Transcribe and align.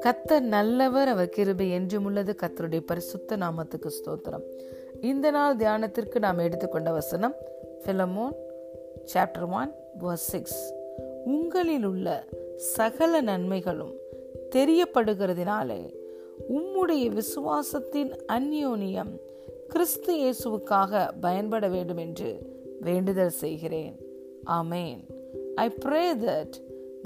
கத்தர் 0.00 0.40
நல்லவர் 0.40 1.08
அவர் 1.08 1.28
கிருபை 1.28 1.70
என்றும் 1.70 2.04
உள்ளது. 2.04 2.34
கத்தருடைய 2.42 2.80
பரிசுத்த 2.80 3.36
நாமத்துக்கு 3.36 3.88
ஸ்தோத்திரம். 3.88 4.42
இந்த 5.00 5.30
நாள் 5.30 5.56
தியானத்திற்கு 5.56 6.18
நாம் 6.18 6.38
எடுத்துக்கொண்ட 6.38 6.90
வசனம் 6.90 7.34
Philemon 7.84 8.36
chapter 9.14 9.50
one 9.50 9.74
verse 10.00 10.26
six 10.32 10.74
உங்களில் 11.24 11.84
உள்ள 11.84 12.24
சகல 12.56 13.20
நன்மைகளும் 13.20 13.94
தெரியப்படுகிறதினாலே 14.56 15.94
உம்முடைய 16.48 17.20
விசுவாசத்தின் 17.20 18.18
அந்யோனியம் 18.28 19.20
கிறிஸ்து 19.68 20.16
இயேசுவுக்காக 20.16 21.10
பயன்பட 21.20 21.68
வேண்டும் 21.68 21.96
என்று 21.96 22.38
வேண்டுதல் 22.80 23.30
செய்கிறேன். 23.30 23.96
ஆமேன். 24.46 25.17
I 25.57 25.67
pray 25.85 26.03
that 26.27 26.55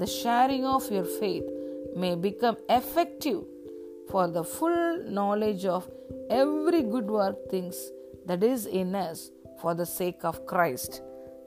the 0.00 0.08
sharing 0.22 0.68
of 0.74 0.88
your 0.96 1.12
faith 1.16 1.48
may 1.94 2.14
become 2.16 2.56
effective 2.68 3.40
for 4.10 4.24
the 4.28 4.42
full 4.56 4.82
knowledge 5.16 5.64
of 5.76 5.82
every 6.40 6.82
good 6.82 7.08
work 7.10 7.38
things 7.50 7.78
that 8.26 8.42
is 8.44 8.62
in 8.80 8.94
us 8.94 9.20
for 9.60 9.72
the 9.74 9.86
sake 9.98 10.22
of 10.30 10.36
Christ. 10.52 10.92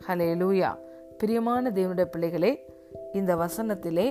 Hallelujah 0.07 0.71
பிரியமான 1.17 1.71
தேவனுடைய 1.77 2.07
பிள்ளைகளே 2.13 2.51
இந்த 3.13 3.31
வசனத்திலே 3.35 4.07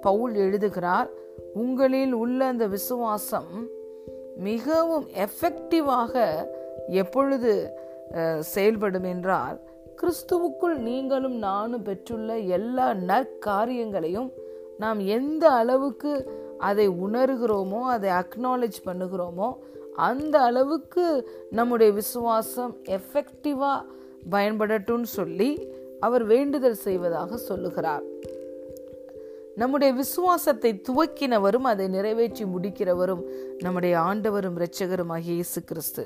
பவுல் 0.00 0.34
எழுதுகிறார் 0.44 1.08
உங்களில் 1.54 2.14
உள்ள 2.22 2.40
அந்த 2.46 2.66
விசுவாசம் 2.66 3.52
மிகவும் 4.48 5.06
எஃபெக்டிவாக 5.26 6.14
எப்பொழுது 7.02 7.52
செயல்படும் 8.54 9.08
என்றால் 9.14 9.58
கிறிஸ்துவுக்குள் 9.99 10.75
நீங்களும் 10.75 11.37
நானும் 11.37 11.83
பெற்றுள்ள 11.83 12.37
எல்லா 12.37 12.93
நற்காரியங்களையும் 12.93 14.29
நாம் 14.77 14.99
எந்த 14.99 15.51
அளவுக்கு 15.51 16.11
அதை 16.57 16.89
உணர்கிறோமோ 16.89 17.81
அதை 17.95 18.09
அக்னாலேஜ் 18.09 18.77
பண்ணுகிறோமோ 18.85 19.49
அந்த 19.93 20.39
அளவுக்கு 20.39 21.05
நம்முடைய 21.49 21.93
விசுவாசம் 21.93 22.77
எஃபெக்டிவாக 22.97 23.85
பயன்படட்டும்னு 24.31 25.09
சொல்லி 25.17 25.49
அவர் 25.99 26.23
வேண்டுதல் 26.23 26.81
செய்வதாக 26.87 27.37
சொல்லுகிறார். 27.37 28.03
நம்முடைய 29.55 29.93
விசுவாசத்தை 29.93 30.81
துவக்கினவரும் 30.89 31.67
அதை 31.71 31.87
நிறைவேற்றி 31.87 32.43
முடிக்கிறவரும் 32.43 33.23
நம்முடைய 33.59 33.99
ஆண்டவரும் 33.99 34.57
இரட்சகரும் 34.59 35.11
ஆகிய 35.15 35.33
இயேசு 35.33 35.63
கிறிஸ்து. 35.63 36.03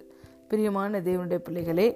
பிரியமான 0.48 1.00
தேவனுடைய 1.00 1.38
பிள்ளைகளே 1.38 1.88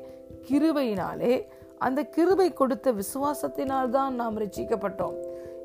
கிருபையினாலே 0.49 1.33
அந்த 1.77 2.03
கிருபை 2.03 2.53
கொடுத்த 2.53 2.93
விசுவாசத்தினால் 2.93 3.89
தான் 3.89 4.15
நாம் 4.15 4.39
ரசிக்கப்பட்டோம் 4.39 5.15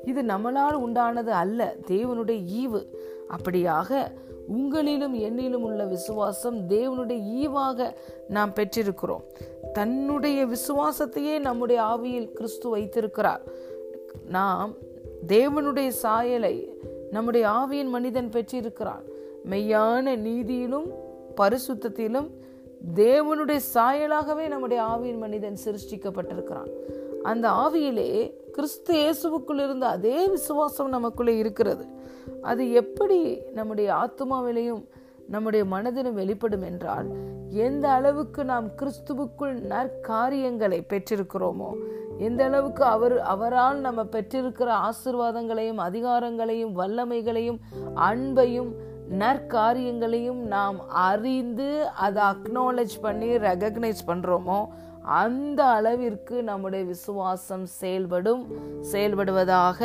இது 0.05 0.21
நம்மளால் 0.21 0.77
உண்டானது 0.85 1.31
அல்ல 1.43 1.75
தேவனுடைய 1.87 2.39
ஈவு. 2.61 2.81
அப்படியாக 3.35 4.11
உங்களிலும் 4.57 5.15
என்னிலும் 5.27 5.65
உள்ள 5.67 5.85
விசுவாசம் 5.85 6.69
தேவனுடைய 6.69 7.19
ஈவாக 7.43 7.93
நாம் 8.27 8.53
பெற்றிருக்கிறோம். 8.53 9.23
தன்னுடைய 9.73 10.45
விசுவாசத்தையே 10.45 11.39
நம்முடைய 11.39 11.81
ஆவியில் 11.81 12.31
கிறிஸ்து 12.31 12.69
வைத்திருக்கிறார். 12.69 13.41
நாம் 14.27 14.73
தேவனுடைய 15.27 15.87
சாயலை 15.87 16.81
நம்முடைய 17.11 17.47
ஆவியின் 17.47 17.89
மனிதன் 17.89 18.29
பெற்றிருக்கிறான். 18.29 19.03
மெய்யான 19.49 20.15
நீதியிலும் 20.17 20.89
பரிசுத்தத்திலும் 21.41 22.29
தேவனுடைய 22.95 23.59
சாயலாகவே 23.73 24.47
நம்முடைய 24.47 24.83
ஆவியின் 24.83 25.17
மனிதன் 25.17 25.57
சிருஷ்டிக்கப்பட்டிருக்கிறான். 25.65 26.71
அந்த 27.23 27.49
ஆவியிலே 27.49 28.33
கிறிஸ்து 28.51 28.93
இயேசுவுக்குள் 28.95 29.63
இருந்த 29.63 29.87
அதே 29.87 30.27
விசுவாசம் 30.27 30.89
நமக்குள்ளே 30.89 31.37
இருக்கிறது. 31.37 31.85
அது 32.41 32.71
எப்படி 32.71 33.39
நம்முடைய 33.53 33.93
ஆத்மாவிலையும் 33.93 34.83
நம்முடைய 35.27 35.65
மனதிலும் 35.65 36.13
வெளிப்படும் 36.13 36.61
என்றால் 36.61 37.07
எந்த 37.49 37.89
அளவுக்கு 37.89 38.45
நாம் 38.45 38.67
கிறிஸ்துவுக்குள் 38.67 39.55
நற்காரியங்களை 39.63 40.81
பெற்றிருக்கிறோமோ 40.89 41.73
எந்த 42.17 42.43
அளவுக்கு 42.43 42.83
அவர் 42.83 43.19
அவரால் 43.19 43.79
நம்ம 43.79 44.03
பெற்றிருக்கிற 44.03 44.89
ஆசிர்வாதங்களையும் 44.89 45.79
அதிகாரங்களையும் 45.79 46.75
வல்லமைகளையும் 46.75 47.59
அன்பையும் 47.95 48.71
நற்காரியங்களையும் 49.21 50.41
நாம் 50.55 50.77
அறிந்து 50.89 51.69
அதை 52.05 52.23
அக்னாலேஜ் 52.23 52.95
பண்ணி 53.01 53.29
ரெகக்னைஸ் 53.47 54.01
பண்ணுறோமோ 54.07 54.59
அந்த 55.21 55.59
அளவிற்கு 55.77 56.35
நம்முடைய 56.43 56.85
விசுவாசம் 56.85 57.65
செயல்படும் 57.79 58.43
செயல்படுவதாக 58.91 59.81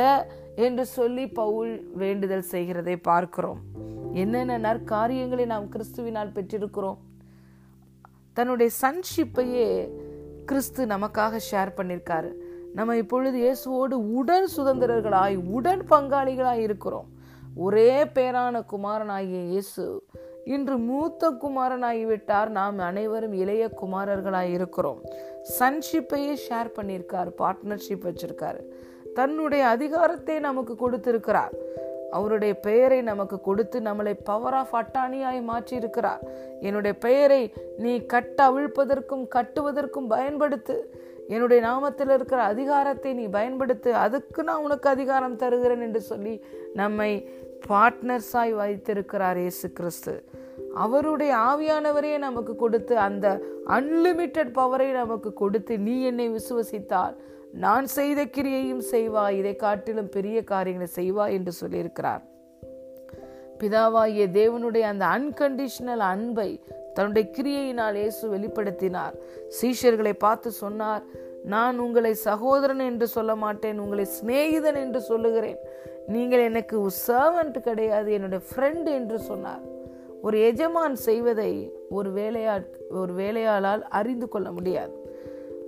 என்று 0.67 0.85
சொல்லி 0.87 1.25
பவுல் 1.41 1.73
வேண்டுதல் 1.95 2.47
செய்கிறதை 2.53 2.97
பார்க்கிறோம். 2.97 3.61
என்னென்ன 4.13 4.59
நற்காரியங்களை 4.59 5.47
நாம் 5.47 5.69
கிறிஸ்துவினால் 5.75 6.35
பெற்றிருக்கிறோம்? 6.37 6.99
தன்னுடைய 8.33 8.71
சன்ஷிப்பையே 8.83 9.69
கிறிஸ்து 10.45 10.83
நமக்காக 10.87 11.41
ஷேர் 11.51 11.77
பண்ணியிருக்காரு 11.79 12.31
நம்ம 12.75 12.97
இப்பொழுது 12.97 13.39
இயேசுவோடு 13.45 13.97
உடன் 14.21 14.49
சுதந்திரர்களாய் 14.57 15.37
உடன் 15.57 15.83
பங்காளிகளாய் 15.91 16.65
இருக்கிறோம். 16.69 17.09
ஒரே 17.55 18.05
பேரான 18.05 18.65
குமாரனாகிய 18.65 19.41
இயேசு. 19.41 20.05
இன்று 20.45 20.79
மூத்த 20.79 21.31
குமாரனாகிவிட்டார். 21.31 22.49
நாம் 22.49 22.79
அனைவரும் 22.79 23.33
இளைய 23.33 23.71
குமாரர்களாக 23.83 24.51
இருக்கிறோம். 24.51 25.03
சன்ஷிப்பையே 25.59 26.37
ஷேர் 26.49 26.71
பண்ணியிருக்கார். 26.77 27.33
பார்ட்னர்ஷிப் 27.39 28.03
வச்சிருக்காரு. 28.03 28.61
தன்னுடைய 29.15 29.67
அதிகாரத்தை 29.67 30.39
நமக்கு 30.39 30.77
கொடுத்திருக்கிறார். 30.77 31.53
அவருடைய 32.11 32.61
பெயரை 32.61 33.03
நமக்கு 33.03 33.41
கொடுத்து 33.41 33.81
நம்மளை 33.81 34.19
பவர் 34.25 34.55
ஆஃப் 34.55 34.75
அட்டானியாய் 34.75 35.41
மாற்றியிருக்கிறார். 35.49 36.19
என்னுடைய 36.61 36.99
பெயரை 36.99 37.53
நீ 37.79 38.05
கட்ட 38.05 38.51
அவிழ்ப்பதற்கும் 38.51 39.27
கட்டுவதற்கும் 39.35 40.11
பயன்படுத்து. 40.11 40.77
என்னுடைய 41.29 41.69
நாமத்தில் 41.69 42.13
இருக்கிற 42.15 42.43
அதிகாரத்தை 42.43 43.13
நீ 43.13 43.27
பயன்படுத்து. 43.27 43.91
அதுக்கு 43.91 44.43
நான் 44.43 44.63
உனக்கு 44.63 44.89
அதிகாரம் 44.89 45.37
தருகிறேன் 45.37 45.81
என்று 45.81 46.01
சொல்லி 46.01 46.45
நம்மை 46.75 47.29
பார்ட்னர்ஸாய் 47.69 48.53
வைத்திருக்கிறார் 48.53 49.39
இயேசு 49.39 49.73
கிறிஸ்து. 49.73 50.25
அவருடைய 50.75 51.37
ஆவியானவரையே 51.37 52.19
நமக்கு 52.19 52.57
கொடுத்து 52.57 52.99
அந்த 52.99 53.41
அன்லிமிட்டெட் 53.67 54.53
பவரை 54.55 54.93
நமக்கு 54.93 55.33
கொடுத்து 55.33 55.79
நீ 55.79 56.03
என்னை 56.03 56.31
விசுவசித்தால் 56.31 57.17
நான் 57.53 57.87
செய்த 57.87 58.25
கிரியையும் 58.25 58.83
செய்வாய் 58.91 59.37
இதை 59.37 59.57
காட்டிலும் 59.57 60.09
பெரிய 60.09 60.45
காரியங்களை 60.45 60.89
செய்வாய் 60.95 61.33
என்று 61.33 61.53
சொல்லியிருக்கிறார். 61.61 62.23
பிதாவாகிய 63.61 64.27
தேவனுடைய 64.31 64.81
அந்த 64.81 65.07
அன்கண்டிஷனல் 65.07 65.99
அன்பை 65.99 66.61
தன்னுடைய 66.95 67.31
கிரியையினால் 67.37 67.95
இயேசு 67.95 68.29
வெளிப்படுத்தினார். 68.35 69.15
சீஷர்களை 69.61 70.13
பார்த்து 70.13 70.51
சொன்னார் 70.51 71.03
நான் 71.45 71.79
உங்களை 71.79 72.15
சகோதரன் 72.15 72.79
என்று 72.79 73.07
சொல்ல 73.07 73.35
மாட்டேன் 73.35 73.79
உங்களை 73.79 74.07
சிநேகிதன் 74.21 74.75
என்று 74.75 75.01
சொல்லுகிறேன். 75.01 75.59
நீங்கள் 76.09 76.41
எனக்கு 76.41 76.91
சர்வன்ட் 77.07 77.59
கிடையாது 77.61 78.13
என்னுடைய 78.13 78.45
ஃப்ரெண்ட் 78.51 78.89
என்று 78.91 79.19
சொன்னார். 79.19 79.63
ஒரு 80.23 80.39
எஜமான் 80.41 80.95
செய்வதை 80.95 81.73
ஒரு 81.91 82.11
வேலையா 82.11 82.65
ஒரு 82.91 83.13
வேலையாளால் 83.13 83.83
அறிந்து 83.89 84.29
கொள்ள 84.29 84.51
முடியாது. 84.53 84.95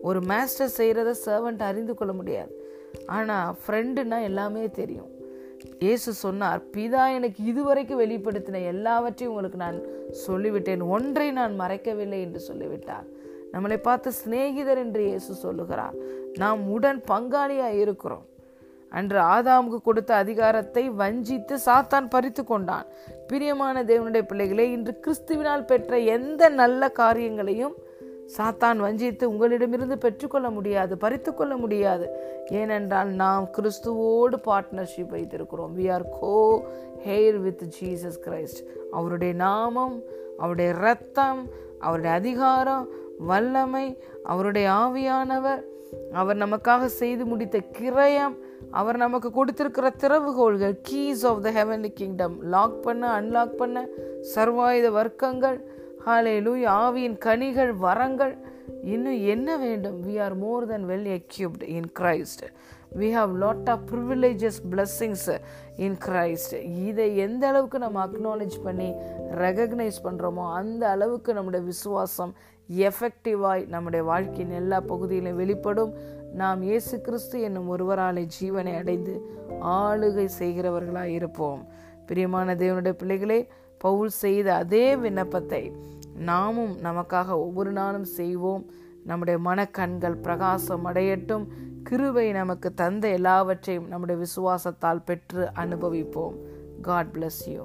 ஒரு 0.08 0.20
மாஸ்டர் 0.30 0.76
செய்கிறத 0.78 1.10
சர்வெண்ட் 1.26 1.62
அறிந்து 1.70 1.94
கொள்ள 1.94 2.12
முடியாது. 2.20 2.52
ஆனால் 3.16 3.56
ஃப்ரெண்டுனா 3.62 4.18
எல்லாமே 4.28 4.64
தெரியும். 4.80 5.10
இயேசு 5.84 6.10
சொன்னார் 6.24 6.60
பிதா 6.74 7.02
எனக்கு 7.16 7.40
இதுவரைக்கும் 7.50 8.00
வெளிப்படுத்தின 8.02 8.62
எல்லாவற்றையும் 8.72 9.32
உங்களுக்கு 9.32 9.58
நான் 9.66 9.78
சொல்லிவிட்டேன். 10.26 10.82
ஒன்றை 10.96 11.26
நான் 11.40 11.54
மறைக்கவில்லை 11.62 12.20
என்று 12.26 12.40
சொல்லிவிட்டார். 12.48 13.06
நம்மளை 13.52 13.78
பார்த்து 13.86 14.08
சிநேகிதர் 14.22 14.80
என்று 14.84 15.02
இயேசு 15.10 15.32
சொல்லுகிறார் 15.44 15.96
நாம் 16.42 16.60
உடன் 16.74 17.00
பங்காளியாக 17.12 17.80
இருக்கிறோம். 17.84 18.24
அன்று 18.92 19.18
ஆதாமுக்கு 19.34 19.78
கொடுத்த 19.88 20.12
அதிகாரத்தை 20.22 20.82
வஞ்சித்து 21.02 21.54
சாத்தான் 21.66 22.08
பறித்து 22.14 22.42
கொண்டான். 22.44 22.86
பிரியமான 23.30 23.82
தேவனுடைய 23.90 24.24
பிள்ளைகளே 24.30 24.66
இன்று 24.76 24.92
கிறிஸ்துவினால் 25.04 25.68
பெற்ற 25.70 25.98
எந்த 26.16 26.42
நல்ல 26.62 26.88
காரியங்களையும் 27.00 27.76
சாத்தான் 28.36 28.76
வஞ்சித்து 28.76 29.30
உங்களிடமிருந்து 29.30 29.98
பெற்றுக்கொள்ள 29.98 30.50
முடியாது 30.50 30.96
பறித்து 30.96 31.34
கொள்ள 31.34 31.56
முடியாது. 31.56 32.06
ஏனென்றால் 32.50 33.08
நாம் 33.08 33.48
கிறிஸ்துவோடு 33.56 34.36
பார்ட்னர்ஷிப் 34.48 35.12
வைத்திருக்கிறோம். 35.14 35.72
We 35.78 35.92
are 35.92 36.08
co 36.20 36.36
heir 37.06 37.40
with 37.46 37.62
Jesus 37.80 38.20
Christ 38.24 38.60
அவருடைய 38.90 39.34
நாமம் 39.34 40.02
அவருடைய 40.38 40.72
ரத்தம் 40.72 41.42
அவருடைய 41.78 42.16
அதிகாரம் 42.16 42.86
வல்லமை 43.18 43.86
அவருடைய 44.22 44.68
ஆவியானவர். 44.70 45.62
அவர் 46.12 46.36
நமக்காக 46.36 46.84
செய்து 46.84 47.24
முடித்த 47.24 47.58
கிரயம் 47.78 48.34
அவர் 48.70 48.96
நமக்கு 48.96 49.28
கொடுத்திருக்கிற 49.30 49.92
திறவுகோள்கள் 50.02 50.74
keys 50.82 51.22
of 51.26 51.42
the 51.42 51.50
heavenly 51.50 51.90
kingdom 52.00 52.36
lock 52.42 52.82
பண்ண 52.82 53.20
அன்லாக் 53.20 53.56
பண்ண 53.60 53.86
சர்வாயுத 54.34 54.88
வர்க்கங்கள் 54.98 55.58
ஹாலேலு 56.06 56.40
லூய் 56.46 56.66
ஆவியின் 56.82 57.18
கனிகள் 57.18 57.72
வரங்கள். 57.72 58.34
இன்னும் 58.84 59.18
என்ன 59.34 59.56
வேண்டும்? 59.56 59.96
We 60.08 60.14
are 60.22 60.36
more 60.36 60.66
than 60.66 60.86
well 60.88 61.08
equipped 61.16 61.64
in 61.68 61.88
Christ 61.98 62.44
we 62.98 63.08
have 63.16 63.32
lot 63.34 63.68
of 63.68 63.82
privileges 63.90 64.60
blessings 64.70 65.26
in 65.76 65.96
Christ 66.06 66.54
இதை 66.86 67.16
எந்த 67.16 67.48
அளவுக்கு 67.48 67.78
நம்ம 67.78 68.06
அக்னாலேஜ் 68.06 68.56
பண்ணி 68.62 68.88
ரெகக்னைஸ் 69.38 70.00
பண்ணுறோமோ 70.04 70.52
அந்த 70.52 70.88
அளவுக்கு 70.88 71.34
நம்முடைய 71.34 71.66
விசுவாசம் 71.66 72.34
எஃபெக்டிவாய் 72.68 73.68
நம்முடைய 73.68 74.04
வாழ்க்கையின் 74.04 74.56
எல்லா 74.56 74.80
பகுதியிலும் 74.80 75.36
வெளிப்படும். 75.36 75.92
நாம் 76.34 76.62
இயேசு 76.62 77.00
கிறிஸ்து 77.00 77.40
என்னும் 77.40 77.70
ஒருவராலே 77.70 78.28
ஜீவனை 78.40 78.78
அடைந்து 78.78 79.14
ஆளுகை 79.64 80.28
செய்கிறவர்களாக 80.38 81.04
இருப்போம். 81.04 81.62
பிரியமான 82.06 82.54
தேவனுடைய 82.54 82.92
பிள்ளைகளே 82.92 83.40
பவுல் 83.80 84.08
செய்த 84.08 84.54
அதே 84.54 84.96
விண்ணப்பத்தை 84.96 85.62
நாமும் 86.14 86.76
நமக்காக 86.82 87.28
ஒவ்வொரு 87.28 87.72
நாளும் 87.72 88.08
செய்வோம். 88.18 88.64
நம்முடைய 89.04 89.38
மனக்கண்கள் 89.44 90.22
பிரகாசம் 90.22 90.86
அடையட்டும். 90.86 91.46
கிருவை 91.90 92.32
நமக்கு 92.32 92.74
தந்த 92.74 93.08
எல்லாவற்றையும் 93.08 93.88
நம்முடைய 93.88 94.24
விசுவாசத்தால் 94.24 95.04
பெற்று 95.04 95.50
அனுபவிப்போம். 95.56 96.36
God 96.82 97.12
bless 97.14 97.44
you 97.46 97.64